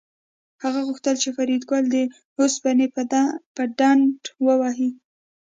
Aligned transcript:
هغه 0.63 0.79
غوښتل 0.87 1.15
چې 1.23 1.29
فریدګل 1.35 1.83
د 1.91 1.97
اوسپنې 2.39 2.87
په 3.55 3.61
ډنډه 3.77 4.29
ووهي 4.45 4.89